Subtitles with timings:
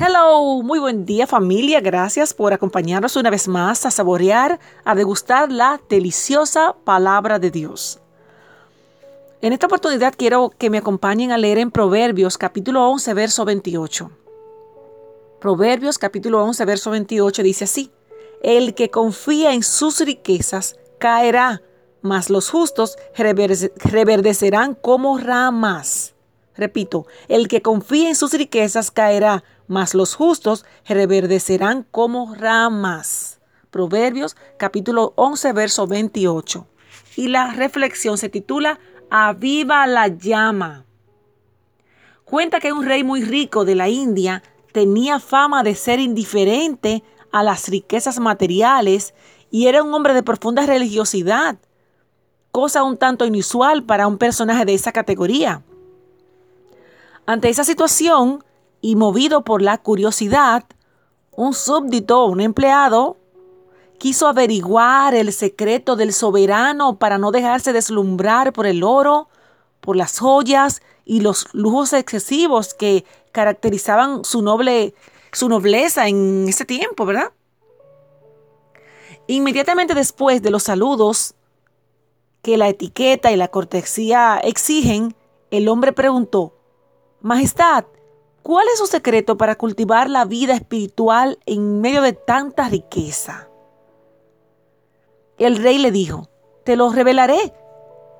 [0.00, 5.50] Hello, muy buen día familia, gracias por acompañarnos una vez más a saborear, a degustar
[5.50, 7.98] la deliciosa palabra de Dios.
[9.42, 14.10] En esta oportunidad quiero que me acompañen a leer en Proverbios capítulo 11, verso 28.
[15.40, 17.90] Proverbios capítulo 11, verso 28 dice así,
[18.40, 21.60] El que confía en sus riquezas caerá,
[22.02, 26.14] mas los justos reverdecerán como ramas.
[26.58, 33.40] Repito, el que confía en sus riquezas caerá, mas los justos reverdecerán como ramas.
[33.70, 36.66] Proverbios capítulo 11, verso 28.
[37.14, 40.84] Y la reflexión se titula Aviva la llama.
[42.24, 47.44] Cuenta que un rey muy rico de la India tenía fama de ser indiferente a
[47.44, 49.14] las riquezas materiales
[49.52, 51.56] y era un hombre de profunda religiosidad,
[52.50, 55.62] cosa un tanto inusual para un personaje de esa categoría.
[57.28, 58.42] Ante esa situación,
[58.80, 60.64] y movido por la curiosidad,
[61.30, 63.18] un súbdito, un empleado,
[63.98, 69.28] quiso averiguar el secreto del soberano para no dejarse deslumbrar por el oro,
[69.82, 74.94] por las joyas y los lujos excesivos que caracterizaban su noble
[75.30, 77.32] su nobleza en ese tiempo, ¿verdad?
[79.26, 81.34] Inmediatamente después de los saludos
[82.40, 85.14] que la etiqueta y la cortesía exigen,
[85.50, 86.57] el hombre preguntó,
[87.20, 87.84] Majestad,
[88.42, 93.48] ¿cuál es su secreto para cultivar la vida espiritual en medio de tanta riqueza?
[95.36, 96.28] El rey le dijo,
[96.64, 97.52] te lo revelaré.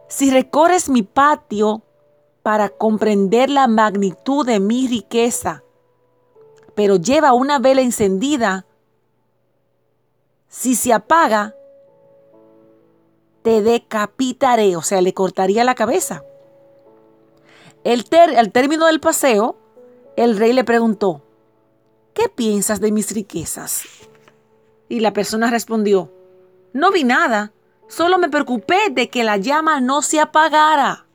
[0.08, 1.82] Si recorres mi patio
[2.42, 5.62] para comprender la magnitud de mi riqueza,
[6.74, 8.66] pero lleva una vela encendida,
[10.48, 11.54] si se apaga,
[13.42, 16.24] te decapitaré, o sea, le cortaría la cabeza.
[17.88, 18.04] El
[18.36, 19.56] al término del paseo,
[20.14, 21.22] el rey le preguntó,
[22.12, 23.84] ¿qué piensas de mis riquezas?
[24.90, 26.12] Y la persona respondió,
[26.74, 27.54] no vi nada,
[27.88, 31.06] solo me preocupé de que la llama no se apagara.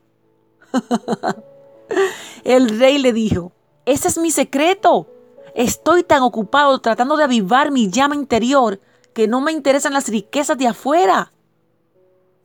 [2.44, 3.52] el rey le dijo,
[3.86, 5.08] ese es mi secreto.
[5.54, 8.82] Estoy tan ocupado tratando de avivar mi llama interior
[9.14, 11.34] que no me interesan las riquezas de afuera.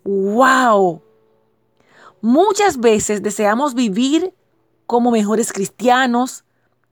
[0.05, 1.01] ¡Wow!
[2.21, 4.35] Muchas veces deseamos vivir
[4.87, 6.45] como mejores cristianos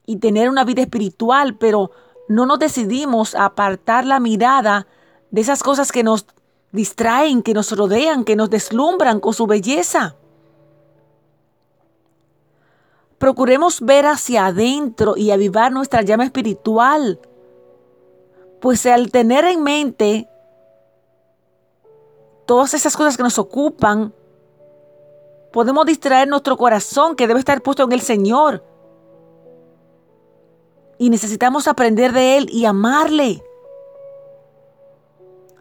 [0.04, 1.90] y tener una vida espiritual, pero
[2.28, 4.86] no nos decidimos a apartar la mirada
[5.30, 6.26] de esas cosas que nos
[6.72, 10.16] distraen, que nos rodean, que nos deslumbran con su belleza.
[13.18, 17.18] Procuremos ver hacia adentro y avivar nuestra llama espiritual,
[18.60, 20.28] pues al tener en mente
[22.46, 24.12] todas esas cosas que nos ocupan,
[25.56, 28.62] podemos distraer nuestro corazón que debe estar puesto en el Señor.
[30.98, 33.42] Y necesitamos aprender de Él y amarle.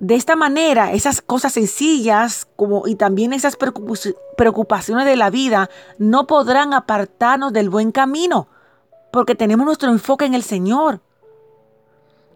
[0.02, 6.28] De esta manera, esas cosas sencillas como, y también esas preocupaciones de la vida no
[6.28, 8.50] podrán apartarnos del buen camino,
[9.14, 11.00] porque tenemos nuestro enfoque en el Señor.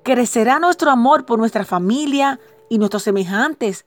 [0.03, 2.39] Crecerá nuestro amor por nuestra familia
[2.69, 3.85] y nuestros semejantes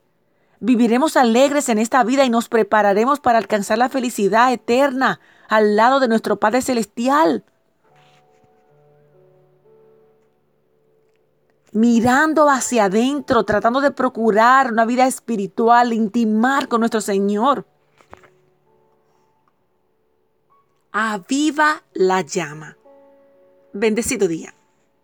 [0.64, 5.18] Viviremos alegres en esta vida y nos prepararemos para alcanzar la felicidad eterna
[5.48, 7.44] al lado de nuestro Padre Celestial.
[11.72, 17.66] Mirando hacia adentro, tratando de procurar una vida espiritual, intimar con nuestro Señor.
[20.92, 22.76] Aviva la llama.
[23.72, 24.54] Bendecido día.